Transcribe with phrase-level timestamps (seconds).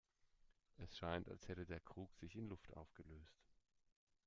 [0.77, 3.37] Es scheint, als hätte der Krug sich in Luft aufgelöst.